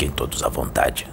Fiquem 0.00 0.16
todos 0.16 0.42
à 0.42 0.48
vontade. 0.48 1.06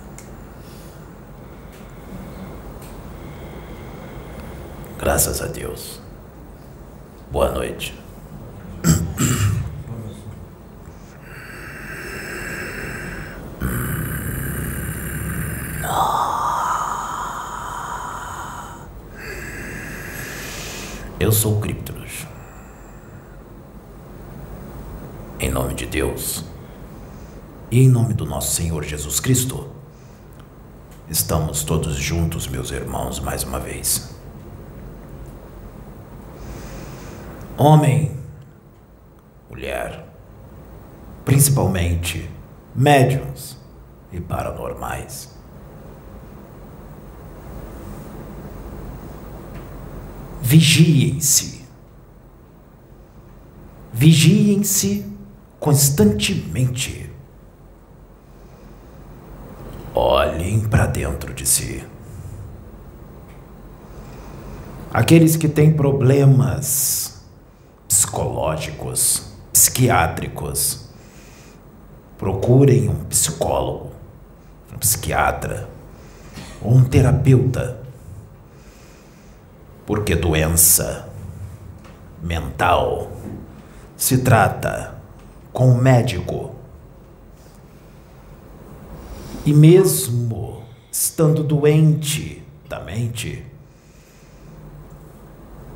Graças 4.97 5.41
a 5.41 5.47
Deus. 5.47 5.99
Boa 7.29 7.51
noite. 7.51 7.93
Eu 21.19 21.33
sou 21.33 21.57
o 21.57 21.59
Cryptos. 21.59 22.25
Em 25.41 25.51
nome 25.51 25.73
de 25.73 25.85
Deus 25.85 26.56
e 27.69 27.81
em 27.83 27.89
nome 27.89 28.13
do 28.13 28.25
nosso 28.25 28.55
Senhor 28.55 28.83
Jesus 28.83 29.19
Cristo, 29.19 29.69
estamos 31.09 31.63
todos 31.63 31.95
juntos, 31.95 32.47
meus 32.47 32.71
irmãos, 32.71 33.19
mais 33.19 33.43
uma 33.43 33.59
vez. 33.59 34.15
Homem, 37.57 38.15
mulher, 39.49 40.07
principalmente 41.25 42.29
médiums 42.73 43.57
e 44.13 44.19
paranormais. 44.19 45.35
Vigiem-se. 50.41 51.65
Vigiem-se 53.91 55.05
constantemente. 55.59 57.06
Olhem 59.99 60.59
para 60.59 60.85
dentro 60.85 61.33
de 61.33 61.43
si. 61.43 61.83
Aqueles 64.93 65.35
que 65.35 65.47
têm 65.47 65.73
problemas 65.73 67.19
psicológicos, 67.87 69.31
psiquiátricos, 69.51 70.87
procurem 72.15 72.89
um 72.89 73.05
psicólogo, 73.05 73.89
um 74.71 74.77
psiquiatra 74.77 75.67
ou 76.61 76.75
um 76.75 76.83
terapeuta 76.83 77.81
porque 79.83 80.15
doença 80.15 81.09
mental 82.21 83.11
se 83.95 84.19
trata 84.19 84.93
com 85.51 85.71
o 85.71 85.81
médico. 85.81 86.56
E 89.47 89.53
mesmo 89.53 90.61
estando 90.91 91.41
doente 91.41 92.43
da 92.67 92.81
mente, 92.81 93.45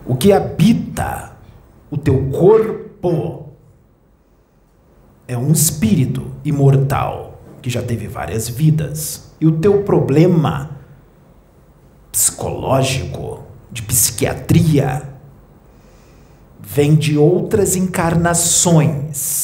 o 0.05 0.13
que 0.13 0.33
habita 0.33 1.37
o 1.89 1.95
teu 1.97 2.29
corpo 2.31 3.47
é 5.25 5.37
um 5.37 5.53
espírito 5.53 6.29
imortal 6.43 7.41
que 7.61 7.69
já 7.69 7.81
teve 7.81 8.09
várias 8.09 8.49
vidas. 8.49 9.31
E 9.39 9.47
o 9.47 9.53
teu 9.53 9.83
problema 9.83 10.71
psicológico 12.11 13.41
de 13.71 13.83
psiquiatria 13.83 15.13
vem 16.59 16.93
de 16.93 17.17
outras 17.17 17.77
encarnações. 17.77 19.40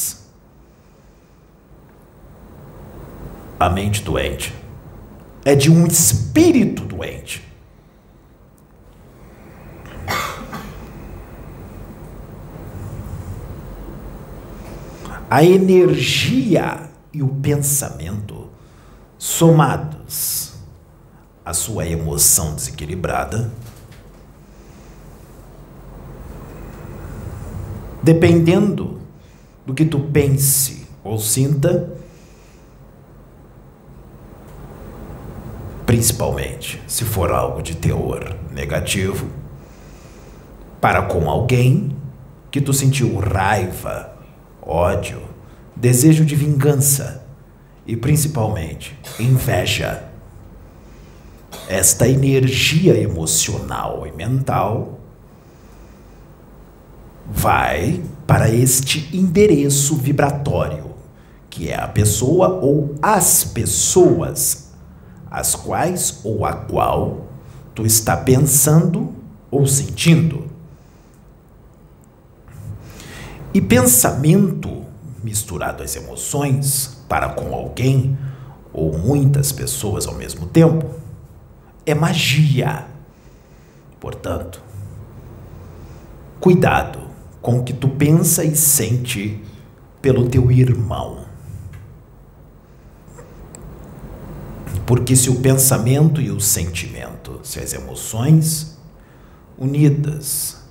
A 3.60 3.70
mente 3.70 4.04
doente 4.04 4.54
é 5.44 5.56
de 5.56 5.72
um 5.72 5.88
espírito 5.88 6.84
doente. 6.84 7.44
A 15.30 15.44
energia 15.44 16.90
e 17.12 17.22
o 17.22 17.28
pensamento 17.28 18.48
somados 19.18 20.54
à 21.44 21.54
sua 21.54 21.86
emoção 21.86 22.56
desequilibrada 22.56 23.52
Dependendo 28.08 29.02
do 29.66 29.74
que 29.74 29.84
tu 29.84 30.00
pense 30.00 30.88
ou 31.04 31.20
sinta, 31.20 31.97
principalmente 35.98 36.80
se 36.86 37.04
for 37.04 37.32
algo 37.32 37.60
de 37.60 37.76
teor 37.76 38.38
negativo, 38.52 39.26
para 40.80 41.02
com 41.02 41.28
alguém 41.28 41.96
que 42.52 42.62
tu 42.62 42.72
sentiu 42.72 43.18
raiva, 43.18 44.14
ódio, 44.62 45.20
desejo 45.76 46.24
de 46.24 46.36
vingança 46.36 47.26
e 47.84 47.98
principalmente 47.98 48.96
inveja. 49.20 50.04
Esta 51.68 52.08
energia 52.08 52.96
emocional 52.96 54.06
e 54.06 54.12
mental 54.12 55.00
vai 57.26 58.04
para 58.28 58.52
este 58.52 59.10
endereço 59.18 59.96
vibratório, 59.96 60.92
que 61.50 61.70
é 61.70 61.76
a 61.76 61.88
pessoa 61.88 62.50
ou 62.50 62.94
as 63.02 63.44
pessoas, 63.44 64.67
as 65.30 65.56
quais 65.56 66.22
ou 66.24 66.46
a 66.46 66.54
qual 66.54 67.28
tu 67.74 67.86
está 67.86 68.18
pensando 68.18 69.14
ou 69.52 69.66
sentindo. 69.66 70.48
E 73.54 73.62
pensamento 73.62 74.84
misturado 75.24 75.84
às 75.84 75.96
emoções 75.96 77.04
para 77.10 77.30
com 77.30 77.54
alguém 77.54 78.18
ou 78.74 78.98
muitas 78.98 79.52
pessoas 79.52 80.06
ao 80.08 80.14
mesmo 80.14 80.46
tempo 80.48 80.88
é 81.86 81.96
magia. 81.96 82.86
Portanto, 84.00 84.62
cuidado 86.40 87.00
com 87.42 87.60
o 87.60 87.64
que 87.64 87.74
tu 87.74 87.88
pensa 87.88 88.44
e 88.44 88.56
sente 88.56 89.42
pelo 90.02 90.30
teu 90.30 90.52
irmão. 90.52 91.27
Porque 94.88 95.16
se 95.16 95.30
o 95.30 95.42
pensamento 95.42 96.20
e 96.20 96.32
o 96.32 96.40
sentimento, 96.40 97.40
se 97.44 97.60
as 97.60 97.74
emoções 97.74 98.80
unidas 99.58 100.64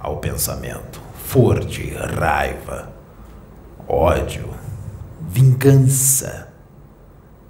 ao 0.00 0.16
pensamento 0.16 1.00
for 1.26 1.64
de 1.64 1.90
raiva, 1.94 2.92
ódio, 3.86 4.48
vingança, 5.20 6.48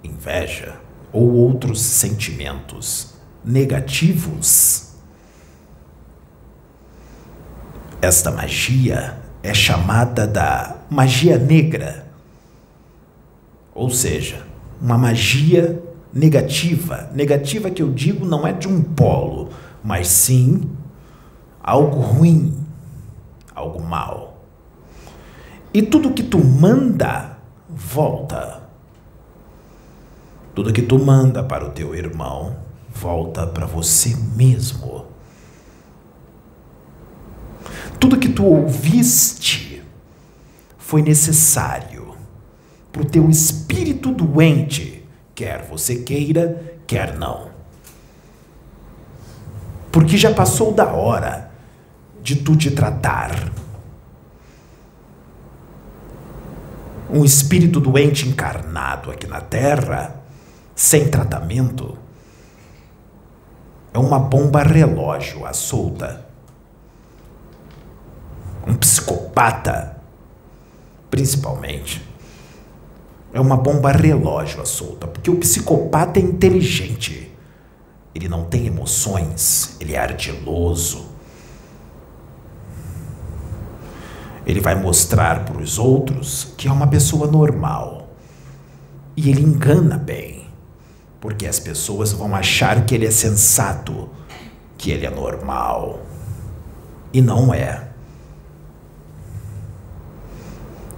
inveja 0.03 0.75
ou 1.11 1.33
outros 1.33 1.81
sentimentos 1.81 3.15
negativos, 3.43 4.85
Esta 8.05 8.29
magia 8.29 9.17
é 9.41 9.51
chamada 9.51 10.27
da 10.27 10.75
magia 10.91 11.39
negra, 11.39 12.05
ou 13.73 13.89
seja, 13.89 14.45
uma 14.79 14.95
magia 14.95 15.81
negativa. 16.15 17.11
Negativa 17.13 17.69
que 17.69 17.83
eu 17.83 17.91
digo 17.91 18.25
não 18.25 18.47
é 18.47 18.53
de 18.53 18.69
um 18.69 18.81
polo, 18.81 19.49
mas 19.83 20.07
sim 20.07 20.71
algo 21.61 21.99
ruim, 21.99 22.55
algo 23.53 23.83
mal. 23.83 24.41
E 25.73 25.81
tudo 25.81 26.13
que 26.13 26.23
tu 26.23 26.41
manda 26.41 27.37
volta. 27.69 28.63
Tudo 30.53 30.71
que 30.71 30.81
tu 30.81 30.97
manda 30.97 31.43
para 31.43 31.65
o 31.65 31.71
teu 31.71 31.93
irmão 31.93 32.55
volta 32.89 33.45
para 33.45 33.65
você 33.65 34.15
mesmo. 34.37 35.05
Tudo 37.99 38.17
que 38.17 38.29
tu 38.29 38.45
ouviste 38.45 39.83
foi 40.77 41.01
necessário 41.01 42.15
para 42.91 43.01
o 43.01 43.05
teu 43.05 43.29
espírito 43.29 44.13
doente, 44.13 44.94
quer 45.35 45.67
você 45.69 45.97
queira, 45.97 46.79
quer 46.87 47.15
não. 47.17 47.49
Porque 49.91 50.17
já 50.17 50.33
passou 50.33 50.73
da 50.73 50.91
hora 50.91 51.51
de 52.23 52.37
tu 52.37 52.55
te 52.55 52.71
tratar. 52.71 53.51
Um 57.09 57.23
espírito 57.23 57.79
doente 57.79 58.27
encarnado 58.27 59.11
aqui 59.11 59.27
na 59.27 59.41
Terra, 59.41 60.15
sem 60.73 61.09
tratamento, 61.09 61.95
é 63.93 63.99
uma 63.99 64.17
bomba 64.17 64.63
relógio 64.63 65.45
à 65.45 65.53
solta 65.53 66.25
um 68.65 68.75
psicopata, 68.75 69.97
principalmente, 71.09 72.03
É 73.35 73.39
uma 73.41 73.57
bomba 73.57 73.91
relógio 73.91 74.61
a 74.61 74.65
solta, 74.65 75.07
porque 75.07 75.29
o 75.29 75.35
psicopata 75.35 76.17
é 76.17 76.23
inteligente. 76.23 77.29
Ele 78.15 78.29
não 78.29 78.45
tem 78.45 78.65
emoções, 78.65 79.75
ele 79.81 79.93
é 79.93 79.99
ardiloso. 79.99 81.07
Ele 84.47 84.61
vai 84.61 84.73
mostrar 84.75 85.43
para 85.43 85.61
os 85.61 85.77
outros 85.77 86.53
que 86.57 86.69
é 86.69 86.71
uma 86.71 86.87
pessoa 86.87 87.27
normal. 87.27 88.07
E 89.17 89.29
ele 89.29 89.41
engana 89.41 89.97
bem, 89.97 90.47
porque 91.19 91.45
as 91.45 91.59
pessoas 91.59 92.13
vão 92.13 92.33
achar 92.33 92.85
que 92.85 92.95
ele 92.95 93.05
é 93.05 93.11
sensato, 93.11 94.09
que 94.77 94.91
ele 94.91 95.05
é 95.05 95.09
normal. 95.09 95.99
E 97.11 97.21
não 97.21 97.53
é. 97.53 97.89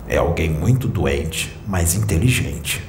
É 0.08 0.16
alguém 0.18 0.50
muito 0.50 0.88
doente, 0.88 1.60
mas 1.68 1.94
inteligente. 1.94 2.82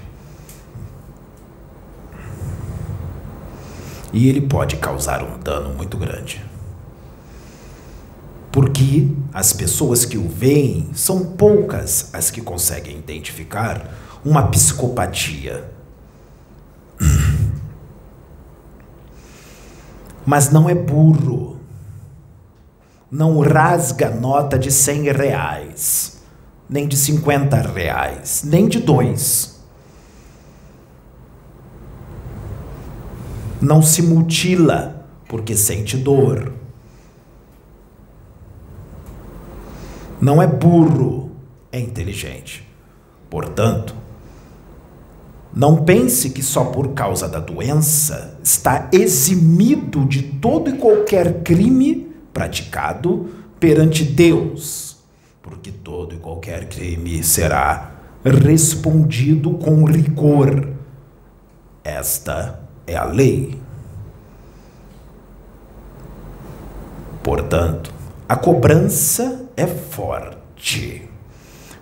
E 4.13 4.29
ele 4.29 4.41
pode 4.43 4.77
causar 4.77 5.25
um 5.25 5.37
dano 5.41 5.75
muito 5.75 5.97
grande. 5.97 6.45
Porque 8.53 9.09
as 9.33 9.53
pessoas 9.53 10.05
que 10.05 10.17
o 10.17 10.29
veem 10.29 10.91
são 10.95 11.33
poucas 11.33 12.11
as 12.15 12.31
que 12.31 12.41
conseguem 12.41 12.99
identificar 12.99 13.93
uma 14.25 14.47
psicopatia. 14.49 15.69
Mas 20.25 20.51
não 20.51 20.71
é 20.71 20.75
burro. 20.75 21.59
Não 23.11 23.41
rasga 23.41 24.11
nota 24.11 24.59
de 24.59 24.71
cem 24.71 25.11
reais 25.11 26.18
nem 26.69 26.87
de 26.87 26.97
50 26.97 27.57
reais, 27.63 28.43
nem 28.45 28.69
de 28.69 28.79
dois. 28.81 29.59
Não 33.61 33.81
se 33.81 34.03
mutila 34.03 35.07
porque 35.27 35.57
sente 35.57 35.97
dor. 35.97 36.53
Não 40.21 40.43
é 40.43 40.47
burro, 40.47 41.31
é 41.73 41.81
inteligente. 41.81 42.69
Portanto, 43.31 43.95
não 45.55 45.85
pense 45.85 46.31
que 46.31 46.43
só 46.43 46.65
por 46.65 46.89
causa 46.93 47.29
da 47.29 47.41
doença 47.41 48.39
está 48.43 48.89
eximido 48.93 50.05
de 50.05 50.23
todo 50.23 50.71
e 50.71 50.79
qualquer 50.79 51.43
crime 51.43 52.13
praticado 52.33 53.29
perante 53.59 54.05
Deus 54.05 54.88
porque 55.49 55.73
todo 55.73 56.15
e 56.15 56.19
qualquer 56.19 56.69
crime 56.69 57.25
será 57.25 57.93
respondido 58.23 59.53
com 59.53 59.85
rigor. 59.85 60.69
Esta 61.83 62.61
é 62.87 62.95
a 62.95 63.05
lei. 63.05 63.59
Portanto, 67.23 67.93
a 68.29 68.37
cobrança 68.37 69.49
é 69.57 69.67
forte, 69.67 71.09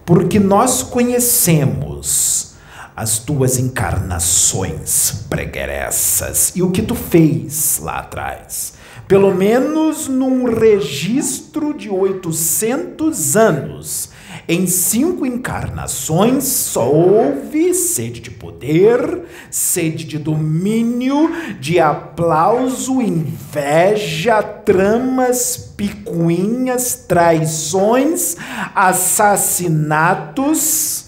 porque 0.04 0.38
nós 0.38 0.84
conhecemos 0.84 2.54
as 2.94 3.18
tuas 3.18 3.58
encarnações 3.58 5.26
pregressas 5.28 6.52
e 6.54 6.62
o 6.62 6.70
que 6.70 6.82
tu 6.82 6.94
fez 6.94 7.80
lá 7.82 7.98
atrás 7.98 8.74
pelo 9.08 9.34
menos 9.34 10.06
num 10.08 10.44
registro 10.44 11.72
de 11.72 11.88
800 11.88 13.36
anos. 13.36 14.10
Em 14.48 14.66
cinco 14.66 15.26
encarnações 15.26 16.44
só 16.44 16.88
houve 16.88 17.74
sede 17.74 18.20
de 18.20 18.30
poder, 18.30 19.24
sede 19.50 20.04
de 20.04 20.18
domínio, 20.18 21.28
de 21.58 21.80
aplauso, 21.80 23.02
inveja, 23.02 24.40
tramas, 24.42 25.74
picuinhas, 25.76 27.06
traições, 27.08 28.36
assassinatos, 28.74 31.06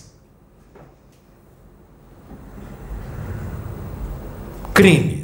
crime. 4.74 5.17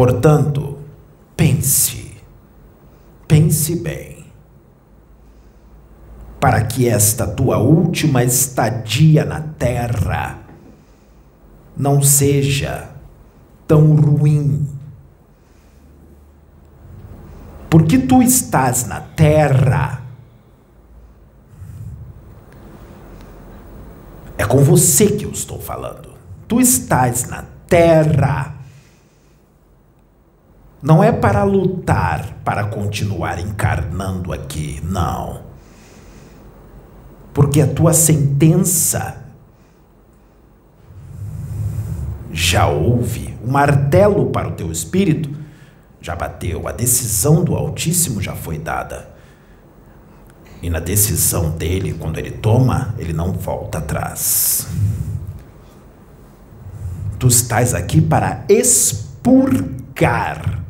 Portanto, 0.00 0.78
pense, 1.36 2.16
pense 3.28 3.76
bem, 3.76 4.24
para 6.40 6.64
que 6.64 6.88
esta 6.88 7.26
tua 7.26 7.58
última 7.58 8.24
estadia 8.24 9.26
na 9.26 9.42
terra 9.42 10.38
não 11.76 12.00
seja 12.00 12.88
tão 13.68 13.94
ruim. 13.94 14.66
Porque 17.68 17.98
tu 17.98 18.22
estás 18.22 18.86
na 18.86 19.02
terra. 19.02 20.02
É 24.38 24.46
com 24.46 24.64
você 24.64 25.08
que 25.08 25.26
eu 25.26 25.30
estou 25.32 25.60
falando. 25.60 26.14
Tu 26.48 26.58
estás 26.58 27.28
na 27.28 27.44
terra 27.68 28.59
não 30.82 31.04
é 31.04 31.12
para 31.12 31.44
lutar 31.44 32.40
para 32.44 32.64
continuar 32.64 33.38
encarnando 33.38 34.32
aqui, 34.32 34.80
não. 34.82 35.42
Porque 37.34 37.60
a 37.60 37.66
tua 37.66 37.92
sentença 37.92 39.22
já 42.32 42.66
houve, 42.66 43.36
o 43.44 43.50
martelo 43.50 44.30
para 44.30 44.48
o 44.48 44.52
teu 44.52 44.72
espírito 44.72 45.30
já 46.00 46.16
bateu, 46.16 46.66
a 46.66 46.72
decisão 46.72 47.44
do 47.44 47.54
Altíssimo 47.54 48.22
já 48.22 48.34
foi 48.34 48.58
dada. 48.58 49.10
E 50.62 50.70
na 50.70 50.80
decisão 50.80 51.50
dele, 51.50 51.94
quando 51.98 52.18
ele 52.18 52.30
toma, 52.30 52.94
ele 52.98 53.12
não 53.12 53.32
volta 53.32 53.78
atrás. 53.78 54.66
Tu 57.18 57.28
estás 57.28 57.74
aqui 57.74 58.00
para 58.00 58.44
expurgar 58.48 60.60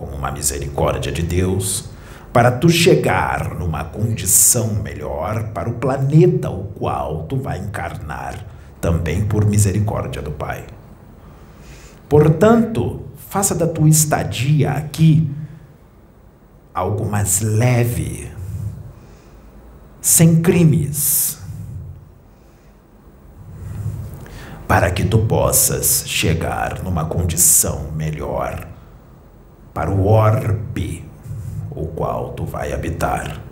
como 0.00 0.16
uma 0.16 0.30
misericórdia 0.30 1.12
de 1.12 1.22
Deus, 1.22 1.90
para 2.32 2.50
tu 2.50 2.70
chegar 2.70 3.54
numa 3.54 3.84
condição 3.84 4.76
melhor 4.76 5.50
para 5.52 5.68
o 5.68 5.74
planeta 5.74 6.48
o 6.48 6.64
qual 6.68 7.24
tu 7.24 7.36
vai 7.36 7.58
encarnar, 7.58 8.46
também 8.80 9.26
por 9.26 9.44
misericórdia 9.44 10.22
do 10.22 10.30
Pai. 10.30 10.64
Portanto, 12.08 13.02
faça 13.28 13.54
da 13.54 13.66
tua 13.66 13.90
estadia 13.90 14.70
aqui 14.70 15.30
algo 16.72 17.04
mais 17.04 17.42
leve, 17.42 18.32
sem 20.00 20.40
crimes, 20.40 21.38
para 24.66 24.90
que 24.90 25.04
tu 25.04 25.18
possas 25.26 26.04
chegar 26.06 26.82
numa 26.82 27.04
condição 27.04 27.90
melhor 27.92 28.69
para 29.80 29.90
o 29.90 30.06
orbe, 30.06 31.08
o 31.70 31.86
qual 31.86 32.34
tu 32.34 32.44
vai 32.44 32.70
habitar. 32.70 33.42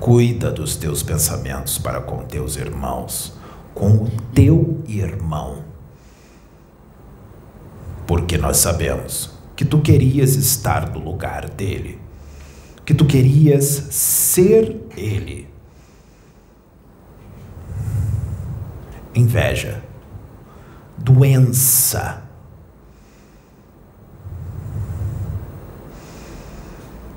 Cuida 0.00 0.50
dos 0.50 0.74
teus 0.74 1.04
pensamentos 1.04 1.78
para 1.78 2.00
com 2.00 2.24
teus 2.24 2.56
irmãos, 2.56 3.38
com 3.72 4.02
o 4.02 4.10
teu 4.34 4.82
irmão. 4.88 5.62
Porque 8.04 8.36
nós 8.36 8.56
sabemos 8.56 9.30
que 9.54 9.64
tu 9.64 9.80
querias 9.80 10.34
estar 10.34 10.90
no 10.90 10.98
lugar 10.98 11.48
dele, 11.48 12.00
que 12.84 12.94
tu 12.94 13.04
querias 13.04 13.64
ser 13.64 14.76
ele. 14.96 15.48
Inveja 19.14 19.85
doença. 20.98 22.22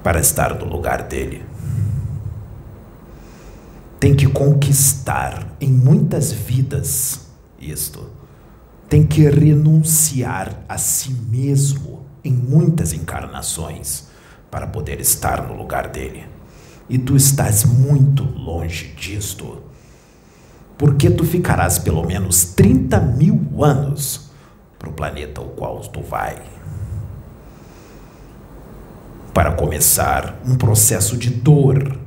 Para 0.04 0.20
estar 0.20 0.56
no 0.56 0.66
lugar 0.66 1.04
dele. 1.04 1.46
Tem 4.00 4.16
que 4.16 4.28
conquistar 4.28 5.56
em 5.60 5.70
muitas 5.70 6.32
vidas 6.32 7.28
isto. 7.60 8.10
Tem 8.88 9.06
que 9.06 9.30
renunciar 9.30 10.64
a 10.68 10.78
si 10.78 11.12
mesmo 11.12 12.06
em 12.24 12.32
muitas 12.32 12.94
encarnações 12.94 14.08
para 14.50 14.66
poder 14.66 15.00
estar 15.00 15.46
no 15.48 15.56
lugar 15.56 15.90
dele. 15.90 16.26
E 16.90 16.98
tu 16.98 17.16
estás 17.16 17.66
muito 17.66 18.24
longe 18.24 18.96
disto 18.98 19.70
porque 20.80 21.10
tu 21.10 21.26
ficarás 21.26 21.78
pelo 21.78 22.08
menos 22.08 22.46
30 22.56 23.02
mil 23.02 23.36
anos 23.64 24.30
para 24.78 24.90
o 24.90 24.94
planeta 24.94 25.42
ao 25.42 25.48
qual 25.48 25.80
tu 25.80 26.02
vai. 26.02 26.60
para 29.40 29.54
começar 29.54 30.38
um 30.46 30.58
processo 30.58 31.16
de 31.16 31.30
dor, 31.30 31.98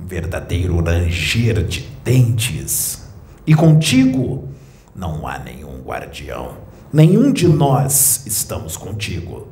um 0.00 0.06
verdadeiro 0.06 0.80
ranger 0.80 1.64
de 1.64 1.80
dentes. 2.04 3.08
E 3.44 3.56
contigo 3.56 4.48
não 4.94 5.26
há 5.26 5.36
nenhum 5.36 5.82
guardião, 5.82 6.58
nenhum 6.92 7.32
de 7.32 7.48
nós 7.48 8.24
estamos 8.24 8.76
contigo. 8.76 9.48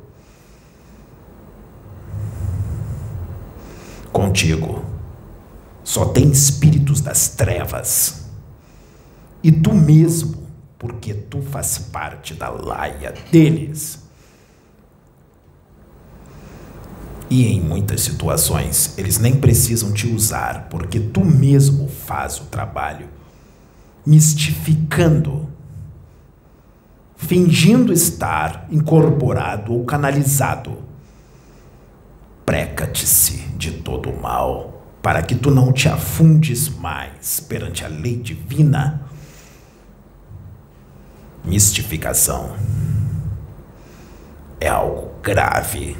Contigo 4.11 4.85
só 5.83 6.05
tem 6.05 6.31
espíritos 6.31 7.01
das 7.01 7.27
trevas. 7.27 8.22
E 9.43 9.51
tu 9.51 9.73
mesmo, 9.73 10.47
porque 10.79 11.13
tu 11.13 11.41
faz 11.41 11.77
parte 11.77 12.33
da 12.33 12.49
laia 12.49 13.13
deles. 13.29 14.01
E 17.29 17.47
em 17.47 17.59
muitas 17.59 18.01
situações, 18.01 18.93
eles 18.97 19.17
nem 19.17 19.35
precisam 19.35 19.91
te 19.91 20.07
usar, 20.07 20.67
porque 20.69 20.99
tu 20.99 21.25
mesmo 21.25 21.87
faz 21.87 22.39
o 22.39 22.45
trabalho, 22.45 23.07
mistificando, 24.05 25.49
fingindo 27.17 27.91
estar 27.91 28.67
incorporado 28.69 29.73
ou 29.73 29.83
canalizado. 29.83 30.77
Preca-te-se 32.45 33.37
de 33.57 33.71
todo 33.71 34.09
o 34.09 34.21
mal, 34.21 34.85
para 35.01 35.21
que 35.21 35.33
tu 35.33 35.49
não 35.49 35.73
te 35.73 35.89
afundes 35.89 36.69
mais 36.69 37.39
perante 37.39 37.83
a 37.83 37.87
lei 37.87 38.17
divina. 38.17 39.01
Mistificação 41.43 42.55
é 44.61 44.67
algo 44.69 45.11
grave 45.21 45.97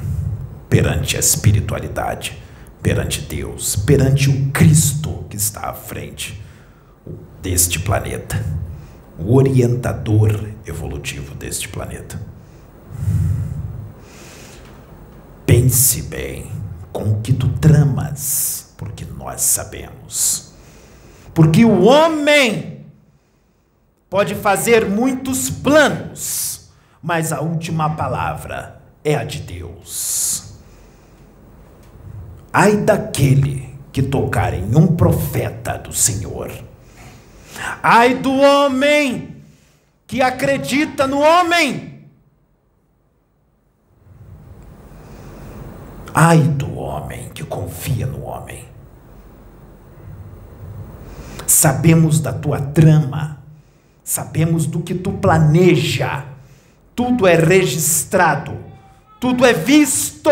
perante 0.70 1.16
a 1.16 1.20
espiritualidade, 1.20 2.42
perante 2.82 3.20
Deus, 3.20 3.76
perante 3.76 4.30
o 4.30 4.50
Cristo 4.52 5.26
que 5.28 5.36
está 5.36 5.68
à 5.68 5.74
frente 5.74 6.42
deste 7.42 7.78
planeta, 7.78 8.42
o 9.18 9.34
orientador 9.34 10.48
evolutivo 10.66 11.34
deste 11.34 11.68
planeta. 11.68 12.18
Pense 15.44 16.02
bem 16.02 16.50
com 16.90 17.10
o 17.10 17.20
que 17.20 17.34
tu 17.34 17.48
tramas, 17.58 18.72
porque 18.78 19.04
nós 19.04 19.42
sabemos. 19.42 20.54
Porque 21.34 21.66
o 21.66 21.82
homem 21.82 22.73
pode 24.14 24.36
fazer 24.36 24.88
muitos 24.88 25.50
planos, 25.50 26.70
mas 27.02 27.32
a 27.32 27.40
última 27.40 27.96
palavra 27.96 28.80
é 29.02 29.16
a 29.16 29.24
de 29.24 29.40
Deus. 29.40 30.54
Ai 32.52 32.76
daquele 32.76 33.76
que 33.90 34.00
tocar 34.00 34.54
em 34.54 34.76
um 34.76 34.94
profeta 34.94 35.76
do 35.76 35.92
Senhor. 35.92 36.52
Ai 37.82 38.14
do 38.14 38.32
homem 38.32 39.42
que 40.06 40.22
acredita 40.22 41.08
no 41.08 41.18
homem. 41.18 42.06
Ai 46.14 46.38
do 46.38 46.72
homem 46.76 47.30
que 47.30 47.42
confia 47.42 48.06
no 48.06 48.22
homem. 48.26 48.64
Sabemos 51.48 52.20
da 52.20 52.32
tua 52.32 52.60
trama, 52.60 53.42
sabemos 54.04 54.66
do 54.66 54.80
que 54.80 54.94
tu 54.94 55.12
planeja, 55.12 56.26
tudo 56.94 57.26
é 57.26 57.34
registrado, 57.34 58.56
tudo 59.18 59.46
é 59.46 59.54
visto. 59.54 60.30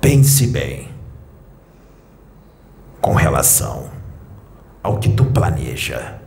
Pense 0.00 0.46
bem 0.46 0.88
com 3.00 3.14
relação 3.14 3.90
ao 4.82 4.98
que 4.98 5.08
tu 5.08 5.24
planeja. 5.26 6.20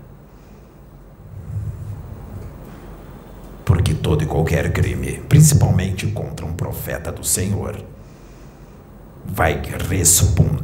Porque 3.64 3.94
todo 3.94 4.24
e 4.24 4.28
qualquer 4.28 4.72
crime, 4.72 5.20
principalmente 5.28 6.08
contra 6.08 6.46
um 6.46 6.54
profeta 6.54 7.12
do 7.12 7.24
Senhor, 7.24 7.84
vai 9.26 9.62
responder 9.90 10.55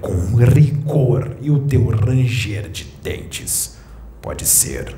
com 0.00 0.36
rigor 0.36 1.36
e 1.40 1.50
o 1.50 1.66
teu 1.66 1.88
ranger 1.88 2.70
de 2.70 2.84
dentes 3.02 3.76
pode 4.22 4.46
ser 4.46 4.96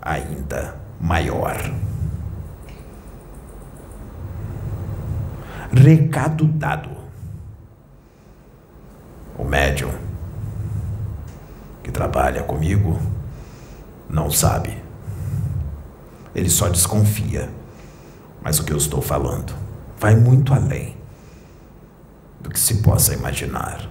ainda 0.00 0.76
maior. 1.00 1.56
Recado 5.72 6.46
dado. 6.46 6.90
O 9.36 9.44
médium 9.44 9.92
que 11.82 11.90
trabalha 11.90 12.42
comigo 12.42 12.98
não 14.08 14.30
sabe. 14.30 14.78
Ele 16.34 16.48
só 16.48 16.68
desconfia. 16.68 17.50
Mas 18.40 18.58
o 18.58 18.64
que 18.64 18.72
eu 18.72 18.76
estou 18.76 19.02
falando 19.02 19.54
vai 19.98 20.14
muito 20.14 20.54
além 20.54 21.03
do 22.44 22.50
que 22.50 22.60
se 22.60 22.82
possa 22.82 23.14
imaginar. 23.14 23.90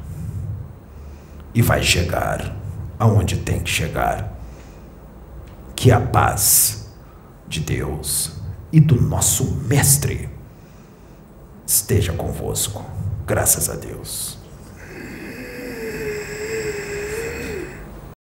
E 1.54 1.62
vai 1.62 1.84
chegar 1.84 2.56
aonde 2.98 3.38
tem 3.38 3.60
que 3.60 3.70
chegar. 3.70 4.32
Que 5.76 5.92
a 5.92 6.00
paz 6.00 6.88
de 7.48 7.60
Deus 7.60 8.32
e 8.72 8.80
do 8.80 9.02
nosso 9.02 9.56
Mestre 9.66 10.30
esteja 11.66 12.14
convosco. 12.14 12.86
Graças 13.26 13.70
a 13.70 13.76
Deus. 13.76 14.38